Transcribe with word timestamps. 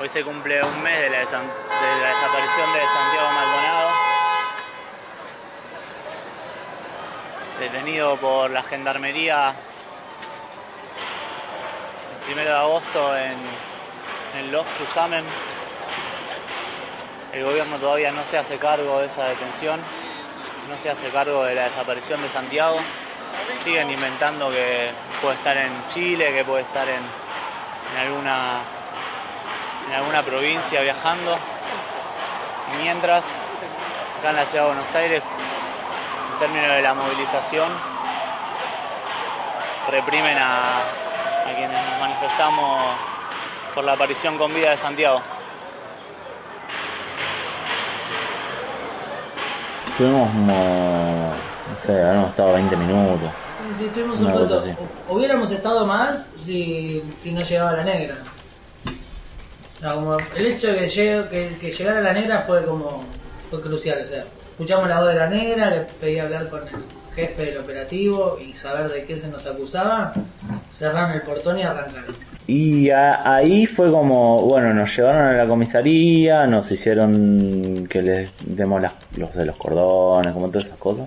Hoy 0.00 0.08
se 0.08 0.24
cumple 0.24 0.62
un 0.62 0.82
mes 0.82 0.98
de 0.98 1.10
la, 1.10 1.20
desa- 1.20 1.42
de 1.42 2.02
la 2.02 2.08
desaparición 2.08 2.72
de 2.72 2.80
Santiago 2.80 3.30
Maldonado. 3.34 3.90
Detenido 7.58 8.16
por 8.16 8.50
la 8.50 8.62
gendarmería 8.62 9.50
el 9.50 9.54
primero 12.24 12.48
de 12.50 12.56
agosto 12.56 13.14
en, 13.14 13.36
en 14.32 14.38
el 14.38 14.50
Loft 14.50 14.74
Susamen. 14.78 15.22
El 17.34 17.44
gobierno 17.44 17.76
todavía 17.76 18.10
no 18.10 18.24
se 18.24 18.38
hace 18.38 18.56
cargo 18.56 19.00
de 19.00 19.06
esa 19.06 19.26
detención, 19.26 19.82
no 20.68 20.78
se 20.78 20.88
hace 20.88 21.10
cargo 21.10 21.44
de 21.44 21.54
la 21.54 21.64
desaparición 21.64 22.22
de 22.22 22.30
Santiago. 22.30 22.80
Siguen 23.62 23.90
inventando 23.90 24.50
que 24.50 24.92
puede 25.20 25.34
estar 25.34 25.58
en 25.58 25.70
Chile, 25.90 26.32
que 26.32 26.42
puede 26.44 26.62
estar 26.62 26.88
en, 26.88 27.02
en 27.92 27.98
alguna 28.06 28.60
en 29.90 29.96
alguna 29.96 30.22
provincia 30.22 30.80
viajando. 30.82 31.36
Mientras, 32.80 33.24
acá 34.20 34.30
en 34.30 34.36
la 34.36 34.44
ciudad 34.46 34.64
de 34.64 34.68
Buenos 34.74 34.94
Aires, 34.94 35.22
en 36.32 36.38
términos 36.38 36.68
de 36.68 36.82
la 36.82 36.94
movilización, 36.94 37.72
reprimen 39.90 40.38
a, 40.38 40.78
a 40.78 41.54
quienes 41.56 41.90
nos 41.90 42.00
manifestamos 42.00 42.96
por 43.74 43.82
la 43.82 43.94
aparición 43.94 44.38
con 44.38 44.54
vida 44.54 44.70
de 44.70 44.76
Santiago. 44.76 45.20
Estuvimos 49.88 50.30
como, 50.30 51.32
no 51.72 51.78
sé, 51.84 52.00
habremos 52.00 52.30
estado 52.30 52.52
20 52.52 52.76
minutos. 52.76 53.30
Sí, 53.76 53.86
estuvimos 53.86 54.20
Una 54.20 54.34
un 54.34 54.48
rato. 54.48 54.64
Hubiéramos 55.08 55.50
estado 55.50 55.84
más 55.84 56.28
si, 56.40 57.02
si 57.20 57.32
no 57.32 57.42
llegaba 57.42 57.72
la 57.72 57.84
negra. 57.84 58.14
El 60.36 60.46
hecho 60.46 60.68
de 60.68 60.78
que, 60.78 60.88
llegue- 60.88 61.28
que, 61.28 61.56
que 61.60 61.72
llegara 61.72 62.00
la 62.00 62.12
negra 62.12 62.38
fue 62.40 62.64
como 62.64 63.04
fue 63.48 63.60
crucial. 63.62 64.00
O 64.04 64.06
sea, 64.06 64.24
escuchamos 64.52 64.88
la 64.88 65.00
voz 65.00 65.08
de 65.08 65.14
la 65.14 65.28
negra, 65.28 65.70
le 65.70 65.80
pedí 66.00 66.18
hablar 66.18 66.48
con 66.48 66.60
el 66.68 66.74
jefe 67.14 67.46
del 67.46 67.58
operativo 67.58 68.38
y 68.40 68.52
saber 68.52 68.90
de 68.90 69.04
qué 69.04 69.16
se 69.16 69.28
nos 69.28 69.46
acusaba. 69.46 70.12
Cerraron 70.72 71.12
el 71.12 71.22
portón 71.22 71.58
y 71.58 71.62
arrancaron. 71.62 72.14
Y 72.46 72.90
a- 72.90 73.34
ahí 73.36 73.64
fue 73.66 73.90
como, 73.90 74.42
bueno, 74.42 74.74
nos 74.74 74.94
llevaron 74.96 75.22
a 75.28 75.32
la 75.32 75.46
comisaría, 75.46 76.46
nos 76.46 76.70
hicieron 76.70 77.86
que 77.88 78.02
les 78.02 78.30
demos 78.44 78.80
las, 78.82 78.92
los 79.16 79.32
de 79.34 79.46
los 79.46 79.56
cordones, 79.56 80.32
como 80.32 80.48
todas 80.48 80.66
esas 80.66 80.78
cosas. 80.78 81.06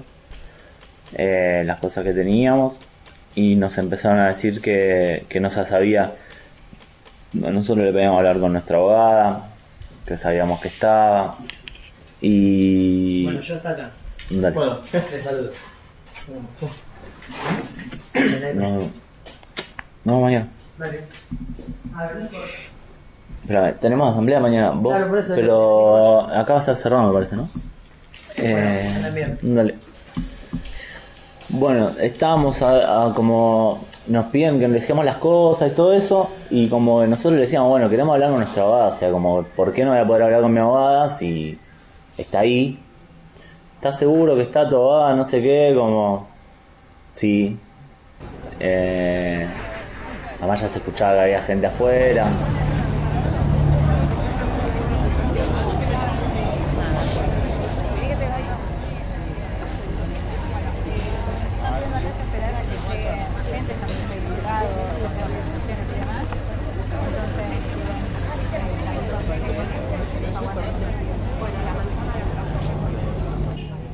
Eh, 1.16 1.64
las 1.66 1.80
cosas 1.80 2.04
que 2.04 2.14
teníamos. 2.14 2.76
Y 3.36 3.56
nos 3.56 3.78
empezaron 3.78 4.20
a 4.20 4.28
decir 4.28 4.62
que, 4.62 5.26
que 5.30 5.40
no 5.40 5.50
se 5.50 5.66
sabía. 5.66 6.12
Nosotros 7.34 7.86
le 7.86 7.92
pedíamos 7.92 8.18
hablar 8.18 8.40
con 8.40 8.54
nuestra 8.54 8.78
abogada, 8.78 9.48
que 10.06 10.18
sabíamos 10.18 10.60
que 10.62 10.68
estaba. 10.68 11.36
Y... 12.22 13.26
Bueno, 13.26 13.42
yo 13.42 13.56
hasta 13.56 13.70
acá. 13.72 13.92
Dale. 14.30 14.56
Bueno, 14.56 14.78
te 14.92 15.22
saludo. 15.22 15.52
No, 18.56 18.80
no, 20.06 20.22
mañana. 20.22 20.48
Dale. 20.78 21.04
A 21.96 22.06
ver. 22.08 22.30
Espera, 23.42 23.74
tenemos 23.74 24.12
asamblea 24.12 24.40
mañana. 24.40 24.72
Vos, 24.72 24.94
Claro, 24.94 25.10
por 25.10 25.20
eso 25.20 25.36
pero 25.36 26.22
acá 26.32 26.54
va 26.54 26.60
a 26.60 26.62
estar 26.62 26.76
cerrado, 26.76 27.08
me 27.08 27.14
parece, 27.14 27.36
¿no? 27.36 27.50
Eh, 28.38 29.38
dale. 29.42 29.76
Bueno, 31.50 31.92
estábamos 32.00 32.62
a, 32.62 33.08
a 33.08 33.14
como 33.14 33.86
nos 34.08 34.26
piden 34.26 34.60
que 34.60 34.68
dejemos 34.68 35.06
las 35.06 35.18
cosas 35.18 35.72
y 35.72 35.76
todo 35.76 35.94
eso 35.94 36.30
y 36.50 36.68
como 36.68 37.06
nosotros 37.06 37.34
le 37.34 37.42
decíamos, 37.42 37.70
bueno, 37.70 37.90
queremos 37.90 38.14
hablar 38.14 38.30
con 38.30 38.40
nuestra 38.40 38.64
abogada, 38.64 38.88
o 38.90 38.98
sea, 38.98 39.12
como, 39.12 39.44
¿por 39.44 39.74
qué 39.74 39.84
no 39.86 39.92
voy 39.92 40.00
a 40.00 40.08
poder 40.08 40.24
hablar 40.24 40.42
con 40.42 40.54
mi 40.54 40.60
abogada 40.60 41.10
si 41.10 41.58
está 42.18 42.40
ahí? 42.40 42.80
¿Estás 43.76 44.00
seguro 44.00 44.36
que 44.36 44.44
está 44.44 44.68
tu 44.70 44.76
abogada? 44.76 45.16
No 45.16 45.24
sé 45.24 45.42
qué, 45.42 45.74
como, 45.76 46.28
sí. 47.16 47.58
Eh, 48.60 49.48
además 50.40 50.62
ya 50.62 50.70
se 50.70 50.78
escuchaba 50.80 51.16
que 51.16 51.20
había 51.22 51.42
gente 51.42 51.68
afuera. 51.68 52.28
esperar 62.34 62.56
a 62.56 62.62
que 62.62 62.78
llegue 62.90 63.12
más 63.34 63.48
gente, 63.52 63.74
estamos 63.74 63.96
en 63.96 64.12
el 64.12 64.22
juzgado, 64.28 64.68
de 64.68 65.24
organizaciones 65.24 65.88
y 65.90 66.00
demás. 66.00 66.26
Entonces, 66.84 67.64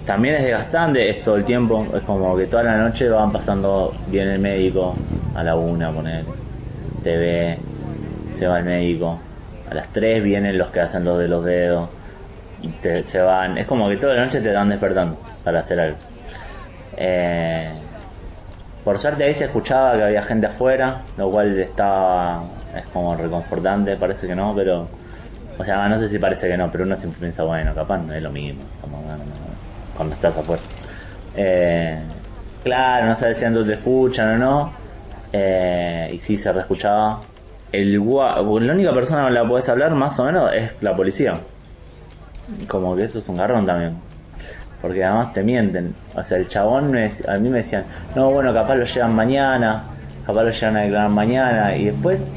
También 0.10 0.38
es 0.38 0.42
desgastante, 0.42 1.08
es 1.08 1.24
todo 1.24 1.36
el 1.36 1.46
tiempo, 1.46 1.86
es 1.96 2.02
como 2.02 2.36
que 2.36 2.48
toda 2.48 2.64
la 2.64 2.78
noche 2.78 3.08
van 3.10 3.32
pasando, 3.32 3.94
viene 4.08 4.34
el 4.34 4.40
médico 4.40 4.96
a 5.36 5.44
la 5.44 5.56
una, 5.56 5.92
poner 5.92 6.26
TV, 7.04 7.60
se 8.34 8.48
va 8.48 8.58
el 8.58 8.66
médico, 8.66 9.20
a 9.70 9.74
las 9.76 9.88
3 9.90 10.24
vienen 10.24 10.58
los 10.58 10.70
que 10.70 10.80
hacen 10.80 11.06
los 11.06 11.20
de 11.20 11.28
los 11.28 11.46
dedos, 11.46 11.90
y 12.64 12.70
te, 12.70 13.04
se 13.04 13.22
van, 13.22 13.60
es 13.60 13.68
como 13.68 13.88
que 13.88 13.98
toda 13.98 14.16
la 14.16 14.26
noche 14.26 14.42
te 14.42 14.52
van 14.52 14.70
despertando 14.70 15.16
para 15.44 15.60
hacer 15.60 15.80
algo. 15.80 15.98
Eh, 16.98 17.70
por 18.84 18.98
suerte 18.98 19.26
ahí 19.26 19.36
se 19.36 19.46
escuchaba 19.46 19.96
que 19.96 20.04
había 20.06 20.24
gente 20.24 20.48
afuera, 20.48 21.04
lo 21.18 21.30
cual 21.30 21.56
estaba, 21.60 22.46
es 22.76 22.86
como 22.92 23.16
reconfortante, 23.16 23.96
parece 23.96 24.26
que 24.26 24.34
no, 24.34 24.56
pero, 24.56 24.88
o 25.56 25.64
sea, 25.64 25.88
no 25.88 26.00
sé 26.00 26.10
si 26.10 26.18
parece 26.18 26.48
que 26.48 26.58
no, 26.58 26.72
pero 26.72 26.84
uno 26.86 26.96
siempre 26.96 27.20
piensa, 27.20 27.44
bueno, 27.44 27.76
capaz 27.76 28.00
no 28.00 28.12
es 28.12 28.24
lo 28.24 28.32
mismo, 28.32 28.64
bueno, 28.90 29.18
no, 29.18 29.69
cuando 30.00 30.16
estás 30.16 30.38
afuera. 30.38 30.62
Eh, 31.36 32.00
claro, 32.64 33.08
no 33.08 33.16
sabes 33.18 33.38
si 33.38 33.44
antes 33.44 33.68
te 33.68 33.74
escuchan 33.74 34.36
o 34.36 34.38
no, 34.38 34.72
eh, 35.34 36.10
y 36.14 36.20
sí 36.20 36.38
se 36.38 36.54
reescuchaba. 36.54 37.20
El 37.70 38.00
gua- 38.00 38.38
la 38.62 38.74
única 38.74 38.94
persona 38.94 39.24
con 39.24 39.34
la 39.34 39.42
que 39.42 39.48
puedes 39.50 39.68
hablar 39.68 39.92
más 39.92 40.18
o 40.20 40.24
menos 40.24 40.52
es 40.56 40.72
la 40.80 40.96
policía. 40.96 41.34
Como 42.70 42.96
que 42.96 43.04
eso 43.04 43.20
es 43.20 43.28
un 43.28 43.36
garrón 43.36 43.66
también. 43.66 43.94
Porque 44.82 45.04
además 45.04 45.34
te 45.34 45.44
mienten. 45.44 45.94
O 46.16 46.24
sea, 46.24 46.38
el 46.38 46.48
chabón 46.48 46.92
me 46.92 47.12
a 47.28 47.34
mí 47.38 47.50
me 47.50 47.58
decían, 47.58 47.84
no, 48.16 48.32
bueno, 48.32 48.54
capaz 48.54 48.76
lo 48.76 48.86
llevan 48.86 49.14
mañana, 49.14 49.84
capaz 50.26 50.44
lo 50.44 50.50
llevan 50.52 50.78
a 50.78 50.82
declarar 50.84 51.10
mañana. 51.10 51.76
Y 51.76 51.86
después, 51.88 52.32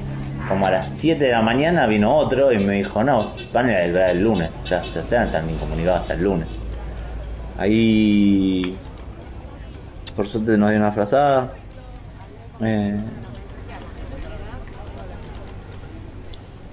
como 0.48 0.66
a 0.66 0.70
las 0.72 0.90
7 0.98 1.26
de 1.26 1.30
la 1.30 1.42
mañana, 1.42 1.86
vino 1.86 2.12
otro 2.16 2.50
y 2.52 2.58
me 2.58 2.74
dijo, 2.74 3.04
no, 3.04 3.30
van 3.52 3.70
a 3.70 3.78
declarar 3.78 4.10
el 4.10 4.24
lunes. 4.24 4.50
O 4.64 4.66
sea, 4.66 4.82
se 4.82 4.98
están 4.98 5.30
tan 5.30 5.48
incomunicados 5.48 6.00
hasta 6.00 6.14
el 6.14 6.24
lunes. 6.24 6.48
Ahí, 7.62 8.76
por 10.16 10.26
suerte 10.26 10.58
nos 10.58 10.70
dio 10.70 10.80
una 10.80 10.90
frazada. 10.90 11.52
Eh, 12.60 12.98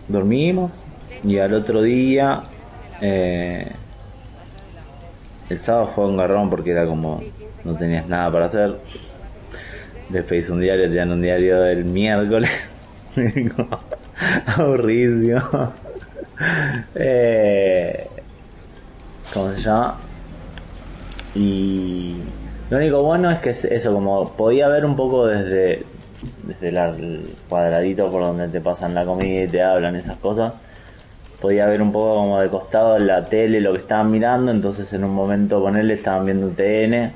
dormimos 0.07 0.71
y 1.23 1.37
al 1.37 1.53
otro 1.53 1.83
día 1.83 2.41
eh, 3.01 3.71
el 5.51 5.59
sábado 5.59 5.89
fue 5.89 6.07
un 6.07 6.17
garrón 6.17 6.49
porque 6.49 6.71
era 6.71 6.87
como 6.87 7.21
no 7.63 7.75
tenías 7.75 8.07
nada 8.07 8.31
para 8.31 8.45
hacer 8.45 8.79
hice 10.37 10.51
un 10.51 10.59
diario 10.59 10.89
te 10.89 11.03
un 11.03 11.21
diario 11.21 11.61
del 11.61 11.85
miércoles 11.85 12.49
Como 13.55 13.79
aburridísimo 14.45 15.73
eh, 16.95 18.07
¿cómo 19.33 19.53
se 19.53 19.61
llama? 19.61 20.08
Y 21.35 22.15
lo 22.69 22.77
único 22.77 23.03
bueno 23.03 23.29
es 23.31 23.39
que 23.39 23.49
es 23.49 23.65
eso 23.65 23.93
como 23.93 24.33
podía 24.33 24.67
ver 24.67 24.85
un 24.85 24.95
poco 24.95 25.27
desde 25.27 25.83
desde 26.43 26.69
el 26.69 27.35
cuadradito 27.47 28.11
por 28.11 28.21
donde 28.21 28.47
te 28.49 28.61
pasan 28.61 28.93
la 28.93 29.05
comida 29.05 29.43
y 29.43 29.47
te 29.47 29.61
hablan 29.61 29.95
esas 29.95 30.17
cosas 30.17 30.53
podía 31.39 31.65
ver 31.67 31.81
un 31.81 31.91
poco 31.91 32.15
como 32.15 32.39
de 32.39 32.49
costado 32.49 32.97
en 32.97 33.07
la 33.07 33.23
tele 33.23 33.61
lo 33.61 33.73
que 33.73 33.79
estaban 33.79 34.11
mirando, 34.11 34.51
entonces 34.51 34.91
en 34.93 35.03
un 35.03 35.11
momento 35.11 35.61
con 35.61 35.75
él 35.77 35.89
estaban 35.91 36.25
viendo 36.25 36.49
TN 36.49 37.11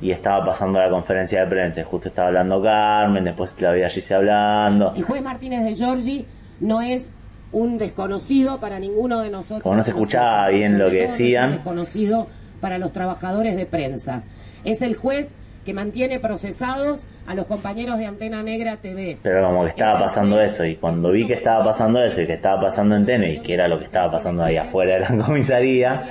y 0.00 0.12
estaba 0.12 0.44
pasando 0.44 0.78
la 0.78 0.88
conferencia 0.88 1.40
de 1.40 1.46
prensa, 1.48 1.84
justo 1.84 2.08
estaba 2.08 2.28
hablando 2.28 2.62
Carmen, 2.62 3.24
después 3.24 3.60
la 3.60 3.72
veía 3.72 3.88
Gise 3.88 4.14
hablando, 4.14 4.92
El 4.94 5.02
juez 5.02 5.22
Martínez 5.22 5.64
de 5.64 5.74
Giorgi 5.74 6.26
no 6.60 6.80
es 6.82 7.14
un 7.50 7.78
desconocido 7.78 8.60
para 8.60 8.78
ninguno 8.78 9.20
de 9.20 9.30
nosotros. 9.30 9.62
Como 9.62 9.76
no 9.76 9.82
se 9.82 9.90
escuchaba 9.90 10.48
bien 10.48 10.78
lo 10.78 10.90
que 10.90 11.04
es 11.04 11.10
un 11.12 11.18
decían. 11.18 11.50
desconocido 11.52 12.26
para 12.60 12.78
los 12.78 12.92
trabajadores 12.92 13.56
de 13.56 13.66
prensa. 13.66 14.22
Es 14.64 14.82
el 14.82 14.94
juez 14.94 15.36
que 15.68 15.74
mantiene 15.74 16.18
procesados 16.18 17.06
a 17.26 17.34
los 17.34 17.44
compañeros 17.44 17.98
de 17.98 18.06
Antena 18.06 18.42
Negra 18.42 18.78
TV. 18.78 19.18
pero 19.22 19.48
como 19.48 19.64
que 19.64 19.68
estaba 19.68 19.98
pasando 19.98 20.40
eso 20.40 20.64
y 20.64 20.76
cuando 20.76 21.10
vi 21.10 21.26
que 21.26 21.34
estaba 21.34 21.62
pasando 21.62 22.02
eso 22.02 22.22
y 22.22 22.26
que 22.26 22.32
estaba 22.32 22.62
pasando 22.62 22.96
en 22.96 23.04
TN 23.04 23.24
y 23.24 23.40
que 23.40 23.52
era 23.52 23.68
lo 23.68 23.78
que 23.78 23.84
estaba 23.84 24.10
pasando 24.12 24.44
ahí 24.44 24.56
afuera 24.56 24.94
de 24.94 25.00
la 25.00 25.24
comisaría, 25.26 26.04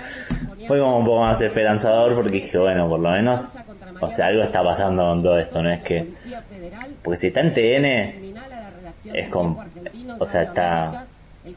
fue 0.67 0.79
como 0.79 0.99
un 0.99 1.05
poco 1.05 1.21
más 1.21 1.41
esperanzador 1.41 2.13
porque 2.13 2.29
dije, 2.29 2.55
bueno, 2.55 2.87
por 2.87 2.99
lo 2.99 3.09
menos, 3.09 3.41
o 3.99 4.07
sea, 4.07 4.27
algo 4.27 4.43
está 4.43 4.63
pasando 4.63 5.07
con 5.07 5.23
todo 5.23 5.39
esto, 5.39 5.63
no 5.63 5.71
es 5.71 5.81
que, 5.81 6.07
porque 7.01 7.19
si 7.19 7.27
está 7.27 7.39
en 7.39 7.53
TN, 7.55 9.11
es 9.11 9.29
como, 9.29 9.65
o 10.19 10.25
sea, 10.27 10.43
está, 10.43 11.07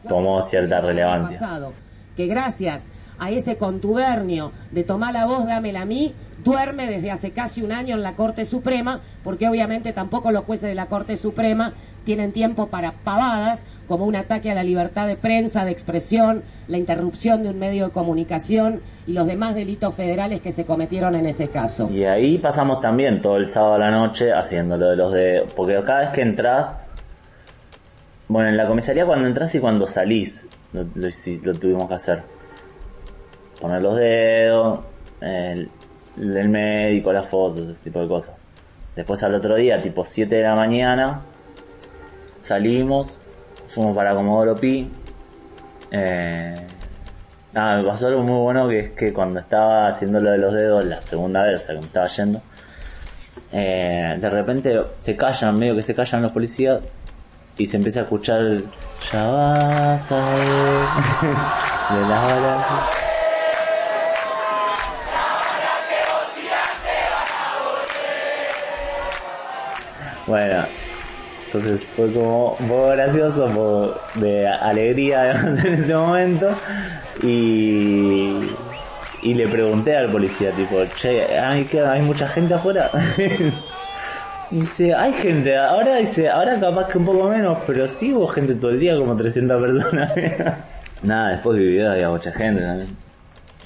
tomó 0.08 0.40
cierta 0.46 0.80
relevancia. 0.80 1.38
que 2.16 2.26
gracias 2.26 2.82
a 3.20 3.30
ese 3.30 3.56
contubernio 3.56 4.50
de 4.72 4.82
tomar 4.82 5.12
la 5.12 5.26
voz, 5.26 5.46
dámela 5.46 5.82
a 5.82 5.84
mí, 5.84 6.14
duerme 6.42 6.86
desde 6.86 7.10
hace 7.10 7.32
casi 7.32 7.62
un 7.62 7.70
año 7.70 7.94
en 7.94 8.02
la 8.02 8.14
Corte 8.14 8.44
Suprema, 8.44 9.00
porque 9.22 9.46
obviamente 9.46 9.92
tampoco 9.92 10.32
los 10.32 10.44
jueces 10.44 10.70
de 10.70 10.74
la 10.74 10.86
Corte 10.86 11.16
Suprema 11.16 11.74
tienen 12.04 12.32
tiempo 12.32 12.68
para 12.68 12.92
pavadas, 12.92 13.66
como 13.86 14.06
un 14.06 14.16
ataque 14.16 14.50
a 14.50 14.54
la 14.54 14.64
libertad 14.64 15.06
de 15.06 15.16
prensa, 15.16 15.66
de 15.66 15.70
expresión, 15.70 16.42
la 16.66 16.78
interrupción 16.78 17.42
de 17.42 17.50
un 17.50 17.58
medio 17.58 17.86
de 17.86 17.92
comunicación 17.92 18.80
y 19.06 19.12
los 19.12 19.26
demás 19.26 19.54
delitos 19.54 19.94
federales 19.94 20.40
que 20.40 20.50
se 20.50 20.64
cometieron 20.64 21.14
en 21.14 21.26
ese 21.26 21.48
caso. 21.48 21.90
Y 21.92 22.04
ahí 22.04 22.38
pasamos 22.38 22.80
también 22.80 23.20
todo 23.20 23.36
el 23.36 23.50
sábado 23.50 23.74
a 23.74 23.78
la 23.78 23.90
noche 23.90 24.32
haciendo 24.32 24.78
lo 24.78 24.90
de 24.90 24.96
los 24.96 25.12
dedos. 25.12 25.52
Porque 25.52 25.74
cada 25.84 26.00
vez 26.00 26.10
que 26.10 26.22
entras. 26.22 26.90
Bueno, 28.28 28.48
en 28.48 28.56
la 28.56 28.66
comisaría 28.66 29.04
cuando 29.04 29.26
entras 29.26 29.54
y 29.56 29.58
cuando 29.58 29.86
salís, 29.86 30.46
lo 30.72 31.54
tuvimos 31.54 31.88
que 31.88 31.94
hacer. 31.94 32.39
Poner 33.60 33.82
los 33.82 33.96
dedos, 33.96 34.80
el, 35.20 35.70
el 36.16 36.48
médico, 36.48 37.12
las 37.12 37.28
fotos, 37.28 37.68
ese 37.68 37.84
tipo 37.84 38.00
de 38.00 38.08
cosas. 38.08 38.34
Después 38.96 39.22
al 39.22 39.34
otro 39.34 39.56
día, 39.56 39.80
tipo 39.80 40.04
7 40.04 40.34
de 40.34 40.42
la 40.42 40.54
mañana, 40.54 41.22
salimos, 42.40 43.18
fuimos 43.68 43.94
para 43.94 44.14
Comodoro 44.14 44.54
Pi. 44.54 44.90
Eh, 45.90 46.54
Ah, 47.54 47.76
me 47.78 47.84
pasó 47.84 48.06
algo 48.06 48.22
muy 48.22 48.38
bueno 48.38 48.68
que 48.68 48.78
es 48.78 48.90
que 48.92 49.12
cuando 49.12 49.40
estaba 49.40 49.88
haciendo 49.88 50.20
lo 50.20 50.30
de 50.30 50.38
los 50.38 50.54
dedos 50.54 50.84
la 50.84 51.02
segunda 51.02 51.42
vez, 51.42 51.60
o 51.62 51.66
sea 51.66 51.74
que 51.74 51.80
me 51.80 51.86
estaba 51.86 52.06
yendo, 52.06 52.42
eh, 53.52 54.16
de 54.20 54.30
repente 54.30 54.80
se 54.98 55.16
callan, 55.16 55.58
medio 55.58 55.74
que 55.74 55.82
se 55.82 55.92
callan 55.92 56.22
los 56.22 56.30
policías 56.30 56.80
y 57.58 57.66
se 57.66 57.76
empieza 57.76 58.00
a 58.00 58.02
escuchar 58.04 58.40
el, 58.40 58.66
ya 59.12 59.26
vas 59.26 60.12
a 60.12 60.34
ver 60.34 62.00
de 62.00 62.08
las 62.08 62.24
balas. 62.24 62.99
Bueno, 70.30 70.64
entonces 71.46 71.84
fue 71.96 72.12
como 72.12 72.52
un 72.52 72.68
poco 72.68 72.88
gracioso, 72.90 73.46
un 73.46 73.52
poco 73.52 74.00
de 74.14 74.46
alegría 74.46 75.32
en 75.64 75.74
ese 75.74 75.92
momento. 75.92 76.54
Y, 77.24 78.38
y 79.22 79.34
le 79.34 79.48
pregunté 79.48 79.96
al 79.96 80.08
policía, 80.08 80.52
tipo, 80.52 80.84
che, 80.94 81.36
¿hay, 81.36 81.68
¿hay 81.84 82.02
mucha 82.02 82.28
gente 82.28 82.54
afuera? 82.54 82.92
dice, 84.52 84.94
hay 84.94 85.14
gente, 85.14 85.56
ahora 85.58 85.96
dice, 85.96 86.28
ahora 86.28 86.60
capaz 86.60 86.86
que 86.86 86.98
un 86.98 87.06
poco 87.06 87.28
menos, 87.28 87.58
pero 87.66 87.88
sí 87.88 88.12
hubo 88.12 88.28
gente 88.28 88.54
todo 88.54 88.70
el 88.70 88.78
día, 88.78 88.96
como 88.96 89.16
300 89.16 89.60
personas. 89.60 90.12
Nada, 91.02 91.30
después 91.30 91.58
de 91.58 91.88
había 91.88 92.08
mucha 92.08 92.30
gente 92.30 92.62
también. 92.62 92.96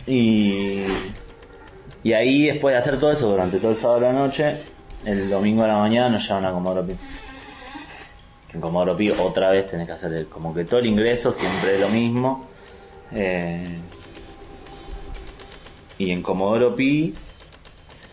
Y, 0.06 0.80
y 2.02 2.12
ahí, 2.14 2.46
después 2.46 2.72
de 2.72 2.78
hacer 2.78 2.98
todo 2.98 3.12
eso 3.12 3.28
durante 3.28 3.58
todo 3.58 3.72
el 3.72 3.76
sábado 3.76 4.00
de 4.00 4.06
la 4.06 4.12
noche, 4.14 4.56
el 5.04 5.28
domingo 5.30 5.64
a 5.64 5.68
la 5.68 5.78
mañana 5.78 6.08
nos 6.08 6.26
llevan 6.26 6.44
a 6.46 6.50
Comodoro 6.52 6.86
Pi. 6.86 6.94
En 8.54 8.60
Comodoro 8.60 8.96
Pi 8.96 9.10
otra 9.10 9.50
vez 9.50 9.70
tenés 9.70 9.86
que 9.86 9.92
hacer 9.92 10.12
el- 10.12 10.26
como 10.28 10.54
que 10.54 10.64
todo 10.64 10.80
el 10.80 10.86
ingreso 10.86 11.32
siempre 11.32 11.74
es 11.74 11.80
lo 11.80 11.88
mismo. 11.88 12.48
Eh, 13.12 13.78
y 15.98 16.10
en 16.10 16.22
Comodoro 16.22 16.74
Pi 16.74 17.14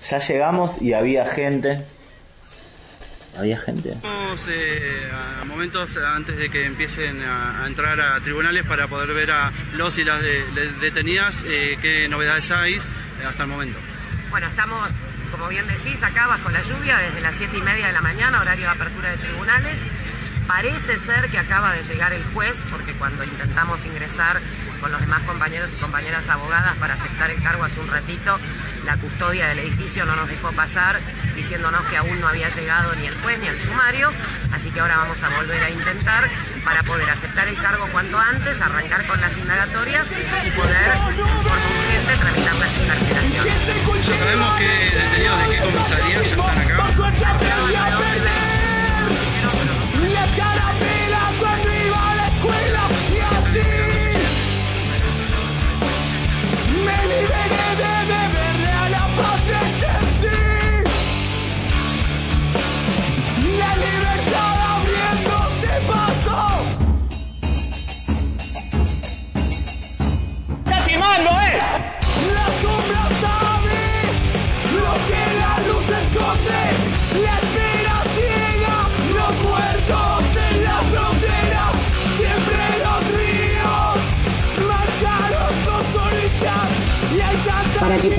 ya 0.10 0.20
llegamos 0.20 0.82
y 0.82 0.94
había 0.94 1.26
gente. 1.26 1.86
Había 3.38 3.58
gente. 3.60 3.92
Estamos 3.94 4.46
eh, 4.50 5.10
a 5.42 5.46
momentos 5.46 5.96
antes 5.98 6.36
de 6.38 6.50
que 6.50 6.66
empiecen 6.66 7.24
a, 7.24 7.64
a 7.64 7.68
entrar 7.68 8.00
a 8.02 8.20
tribunales 8.20 8.66
para 8.66 8.88
poder 8.88 9.14
ver 9.14 9.32
a 9.32 9.52
los 9.78 9.98
y 9.98 10.04
las 10.04 10.22
de- 10.22 10.44
de- 10.52 10.72
detenidas 10.82 11.44
eh, 11.48 11.78
qué 11.82 12.10
novedades 12.10 12.52
hay 12.52 12.78
hasta 13.26 13.44
el 13.44 13.50
momento. 13.50 13.80
Bueno, 14.30 14.48
estamos, 14.48 14.90
como 15.42 15.50
bien 15.50 15.66
decís, 15.66 16.04
acá 16.04 16.28
bajo 16.28 16.52
la 16.52 16.62
lluvia 16.62 17.00
desde 17.00 17.20
las 17.20 17.34
siete 17.34 17.58
y 17.58 17.62
media 17.62 17.88
de 17.88 17.94
la 17.94 18.02
mañana, 18.02 18.40
horario 18.42 18.66
de 18.66 18.72
apertura 18.74 19.10
de 19.10 19.18
tribunales. 19.18 19.80
Parece 20.46 21.00
ser 21.00 21.32
que 21.32 21.40
acaba 21.40 21.74
de 21.74 21.82
llegar 21.82 22.14
el 22.14 22.24
juez, 22.26 22.64
porque 22.70 22.94
cuando 22.94 23.24
intentamos 23.24 23.84
ingresar 23.88 24.40
con 24.80 24.92
los 24.92 25.02
demás 25.02 25.24
compañeros 25.24 25.72
y 25.76 25.82
compañeras 25.82 26.30
abogadas 26.30 26.78
para 26.78 26.94
aceptar 26.94 27.32
el 27.32 27.42
cargo 27.42 27.64
hace 27.64 27.80
un 27.80 27.88
ratito, 27.88 28.38
la 28.86 28.98
custodia 28.98 29.48
del 29.48 29.58
edificio 29.58 30.06
no 30.06 30.16
nos 30.16 30.28
dejó 30.28 30.52
pasar, 30.52 31.00
diciéndonos 31.36 31.84
que 31.86 31.98
aún 31.98 32.22
no 32.22 32.28
había 32.28 32.50
llegado 32.50 32.94
ni 32.94 33.08
el 33.08 33.16
juez 33.16 33.40
ni 33.40 33.48
el 33.48 33.60
sumario, 33.60 34.12
así 34.54 34.70
que 34.70 34.80
ahora 34.80 34.98
vamos 34.98 35.24
a 35.24 35.30
volver 35.30 35.64
a 35.64 35.72
intentar 35.72 36.30
para 36.63 36.84
poder 36.84 37.10
aceptar 37.10 37.48
el 37.48 37.56
cargo 37.58 37.88
cuanto 37.92 38.18
antes, 38.18 38.62
arrancar 38.62 39.06
con 39.08 39.19
las 39.22 39.38
indagatorias 39.38 40.08
y 40.08 40.52
poder, 40.52 40.88
en 40.88 41.44
forma 41.44 41.69
urgente, 41.80 42.18
tramitar 42.19 42.56
las 42.56 42.74
encarcelaciones. 42.75 44.08
Ya 44.08 44.16
sabemos 44.16 44.58
que 44.58 44.68
detenidos 44.96 45.40
de 45.40 45.50
qué 45.50 45.58
comisaría 45.63 46.22
ya 46.22 46.22
están 46.22 46.58
acá. 46.58 48.00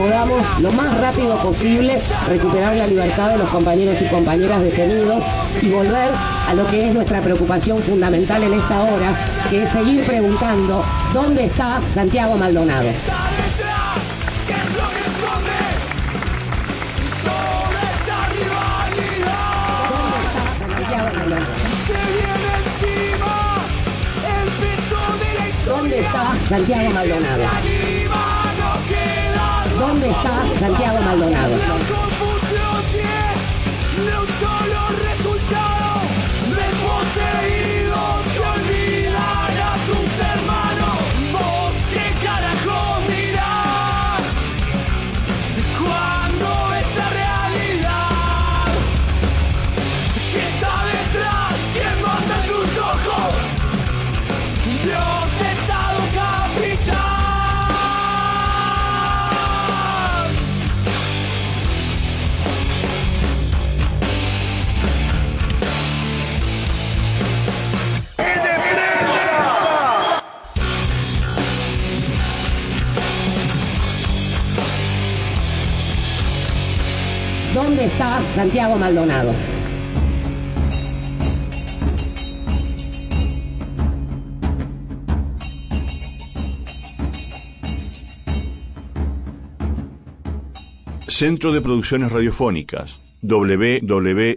Podamos 0.03 0.59
lo 0.59 0.73
más 0.73 1.01
rápido 1.01 1.37
posible 1.37 1.97
recuperar 2.27 2.75
la 2.75 2.89
libertad 2.89 3.31
de 3.31 3.39
los 3.39 3.49
compañeros 3.51 4.03
y 4.03 4.07
compañeras 4.07 4.61
detenidos 4.61 5.23
y 5.61 5.69
volver 5.71 6.11
a 6.49 6.55
lo 6.55 6.67
que 6.67 6.89
es 6.89 6.95
nuestra 6.95 7.21
preocupación 7.21 7.81
fundamental 7.81 8.43
en 8.43 8.55
esta 8.55 8.83
hora, 8.83 9.15
que 9.49 9.63
es 9.63 9.69
seguir 9.69 10.05
preguntando 10.05 10.85
dónde 11.15 11.45
está 11.45 11.81
Santiago 11.95 12.37
Maldonado. 12.37 12.89
¿Dónde 25.65 26.01
está 26.01 26.33
Santiago 26.49 26.91
Maldonado? 26.91 28.02
¿Dónde 29.83 30.11
está 30.11 30.47
Santiago 30.61 31.01
Maldonado? 31.03 32.12
¿Dónde 77.99 78.05
está 78.05 78.33
Santiago 78.33 78.79
Maldonado? 78.79 79.33
Centro 91.07 91.53
de 91.53 91.61
Producciones 91.61 92.11
Radiofónicas 92.11 92.99
www.cpr.org.ar 93.23 94.33